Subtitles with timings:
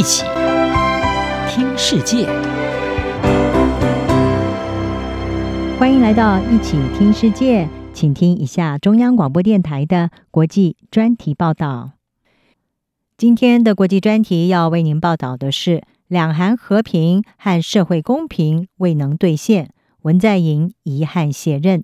[0.00, 0.24] 一起
[1.46, 2.24] 听世界，
[5.78, 11.90] 欢迎来到一起听世界，请听一下中央广播电台的国际专题报道。
[13.18, 19.68] 今天的国际专题要为您报道的是：两韩和平和社会公平未能兑现，
[20.00, 21.82] 文在寅遗憾卸任。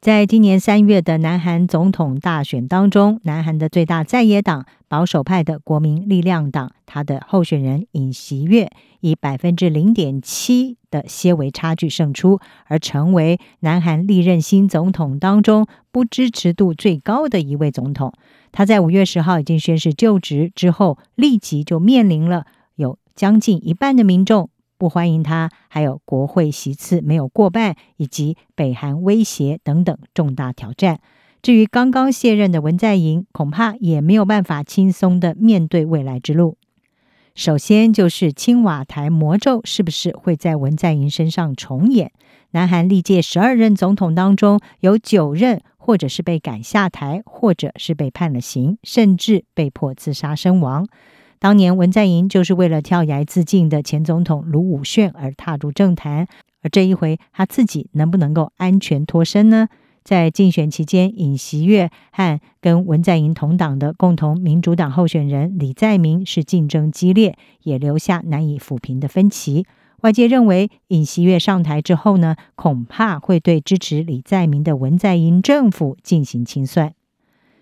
[0.00, 8.70] 在今年三月的南韩总统大选当中，南韩的最大在野党保守派的国民力量党，他的候选人尹锡悦
[9.00, 18.12] 以百分之零点七的些微差距胜出，而成为南韩历任新总统当中不支持度最高的一位总统。
[18.52, 24.48] 他在五月十号已经宣誓就职之后，立即就面临了有将近一半的民众。
[24.78, 31.00] 不欢迎他，还有国会席次没有过半，以及北韩威胁等等重大挑战。
[31.42, 36.56] 至于刚刚卸任的文在寅，恐怕也没有办法轻松的面对未来之路。
[37.34, 42.10] 首先就是青瓦台魔咒是不是会在文在寅身上重演？
[42.50, 50.88] 南韩历届十二任总统当中，有九任或者是被赶下台，或者是被判了刑，甚至被迫自杀身亡。
[51.40, 56.26] 当年文在寅就是为了跳崖自尽的前总统卢武铉而踏入政坛，
[56.62, 59.68] 而这一回他自己能不能够安全脱身呢？
[60.02, 69.66] 在竞选期间，尹锡悦和跟文在寅同党的共同民主党候选人李在明是竞争激烈，也留下难以抚平的分歧。
[70.00, 76.94] 外界认为，尹锡悦上台之后呢，恐怕会对支持李在明的文在寅政府进行清算。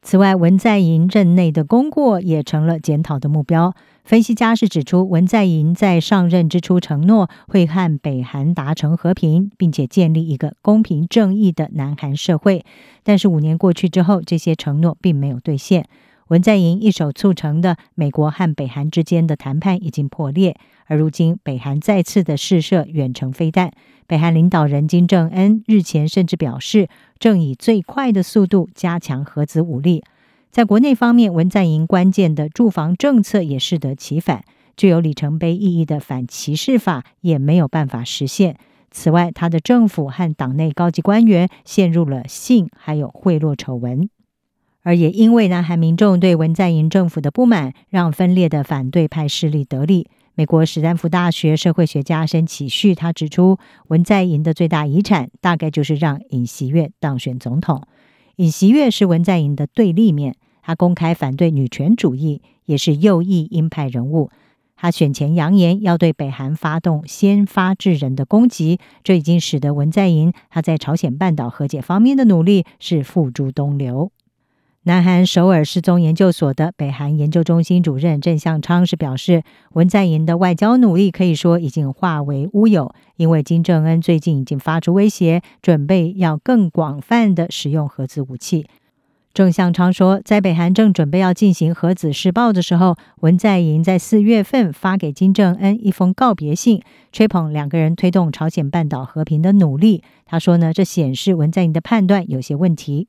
[0.00, 3.74] 此外，文在寅任内的功过也成了检讨的目标。
[4.04, 12.64] 分析家是指出，文在寅在上任之初承诺会和北韩达成和平，并且建立一个公平正义的南韩社会。
[13.02, 15.86] 但是五年过去之后，这些承诺并没有兑现。
[16.28, 23.72] 文在寅一手促成的美国和北韩之间的谈判已经破裂，而如今北韩再次的试射远程飞弹。
[24.06, 26.88] 北韩领导人金正恩日前甚至表示，
[27.18, 30.04] 正以最快的速度加强核子武力。
[30.50, 34.44] 在国内方面，文在寅关键的住房政策也适得其反，
[34.76, 38.56] 具有里程碑意义的反歧视法也没有办法实现。
[38.90, 44.08] 此外，他的政府和党内高级官员陷入了性还有贿赂丑闻，
[44.88, 50.08] 而也因为南韩民众对文在寅政府的不满，让分裂的反对派势力得利。
[50.34, 57.82] 美国史丹福大学社会学家申启旭他指出，文在寅的最大遗产大概就是让尹锡悦当选总统。
[58.36, 64.30] 尹锡悦是文在寅的对立面，他公开反对女权主义，也是右翼鹰派人物。
[64.74, 74.10] 他选前扬言要对北韩发动先发制人的攻击，这已经使得文在寅他在朝鲜半岛和解方面的努力是付诸东流。
[74.88, 79.42] 南韩首尔失踪研究所的北韩研究中心主任郑相昌是表示，
[79.74, 88.66] 文在寅的外交努力可以说已经化为乌有，因为金正恩最近已经发出威胁，准备要更广泛的使用核子武器。
[89.34, 96.80] 郑相昌说，在北韩正准备要进行核子试爆的时候，文在寅在四月份发给金正恩一封告别信，
[97.12, 100.02] 吹捧两个人推动朝鲜半岛和平的努力。
[100.24, 103.08] 他说呢，这显示文在寅的判断有些问题。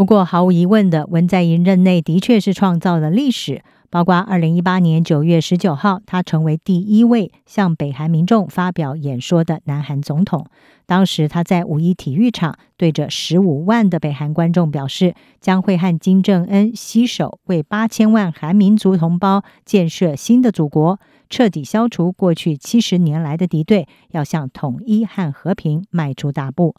[0.00, 3.62] 不过，毫无疑问的，文在寅任内的确是创造了历史。
[3.90, 10.46] 包括二零一八年九月十九号，他成为第一位向北韩民众发表演说的南韩总统。
[10.86, 26.74] 当时他在五一体育场对着十五万的北韩观众表示，将会和金正恩携手为八千万韩民族同胞建设新的祖国，彻底消除过去七十年来的敌对，要向统一和和平迈出大步。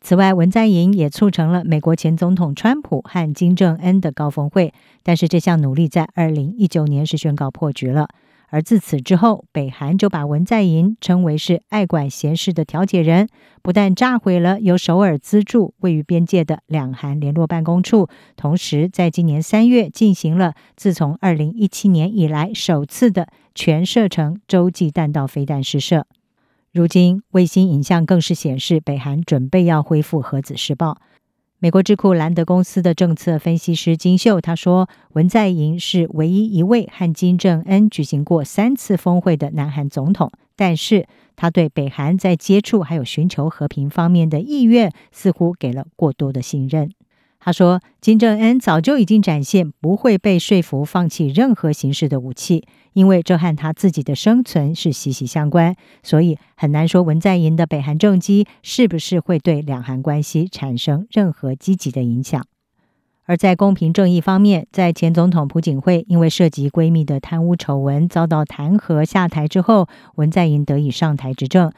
[0.00, 4.72] 此外，文在寅也促成了美国前总统川普和金正恩的高峰会，
[5.02, 8.08] 但是这项努力在二零一九年是宣告破局了。
[8.50, 13.28] 而自此之后，北韩就把文在寅称为是爱管闲事的调解人，
[13.60, 26.06] 不但炸毁了由首尔资助位于边界的两韩联络办公处，同时在今年三月进行了自从二零一七年以来首次的全射程洲际弹道飞弹试射。
[26.78, 30.98] 如今，卫星影像更是显示，北韩准备要恢复核子试爆。
[31.58, 46.92] 美国智库兰德公司的政策分析师金秀他说，文在寅是唯一一位和金正恩举行过三次峰会的南韩总统，但是他对北韩在接触还有寻求和平方面的意愿，似乎给了过多的信任。
[47.40, 55.76] 他说：“金正恩早就已经展现不会被说服放弃任何形式的武器，因为这和他自己的生存是息息相关。
[56.02, 62.44] 所以很难说文在寅的北韩政绩是不是会对两韩关系产生任何积极的影响。
[63.24, 69.86] 而在公平正义方面，在前总统朴槿惠因为涉及闺蜜的贪污丑闻遭到弹劾下台之后，
[70.16, 71.70] 文在寅得以上台执政。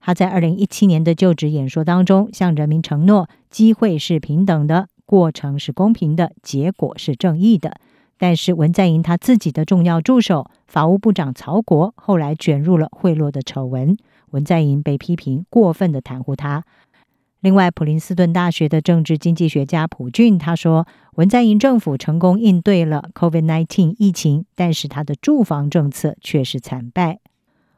[0.00, 7.78] 他在二零一七年的就职演说当中，向人民承诺：机会是平等的，过程是公平的，结果是正义的。
[8.18, 13.96] 但是文在寅他自己的重要助手法务部长曹国后来卷入了贿赂的丑闻，
[14.30, 16.64] 文在寅被批评过分的袒护他。
[17.40, 20.86] 另外，普林斯顿大学的政治经济学家普俊他说，
[21.16, 27.20] 文在寅政府成功应对了 COVID-19 疫情，但是他的住房政策却是惨败。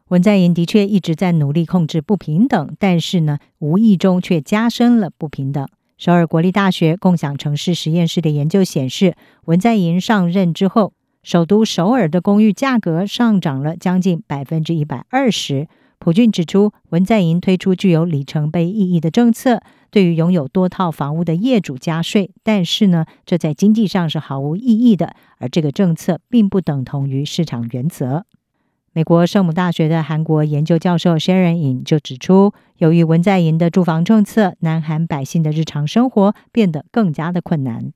[0.08, 5.68] 文在寅的确一直在努力控制不平等，但是呢，无意中却加深了不平等。
[5.98, 9.16] 首尔国立大学共享城市实验室的研究显示，
[9.46, 10.92] 文在寅上任之后，
[11.24, 15.66] 首都首尔的公寓价格上涨了将近百分之一百二十。
[15.98, 19.60] 普俊指出，文在寅推出具有里程碑意义的政策，
[19.90, 28.24] 对于拥有多套房屋的业主加税，但是呢，这在经济上是毫无意义的，而这个政策并不等同于市场原则。
[28.98, 37.92] 美国圣母大学的韩国研究教授 Sharon In 就指出，由于文在寅的住房政策，南韩百姓的日常生活变得更加的困难。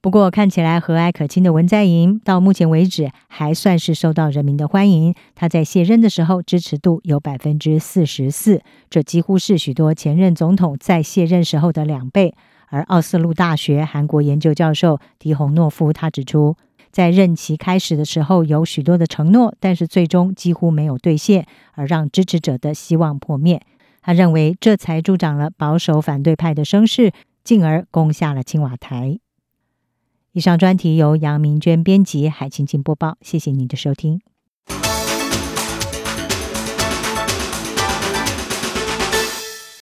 [0.00, 5.14] 不过，看起来和蔼可亲的文在寅，到目前为止还算是受到人民的欢迎。
[5.36, 8.60] 他在卸任的时候支持度有百分之四十四，
[8.90, 12.34] 这几乎是许多前任总统在卸任时候的两倍。
[12.70, 16.56] 而奥斯陆大学韩国研究教授狄洪诺夫他指出，
[16.98, 23.62] 在任期开始的时候，有许多的承诺，但是最终几乎没有兑现，而让支持者的希望破灭。
[24.02, 27.12] 他认为这才助长了保守反对派的声势，
[27.44, 29.20] 进而攻下了青瓦台。
[30.32, 33.16] 以上专题由杨明娟编辑，海清清播报。
[33.20, 34.20] 谢谢您的收听。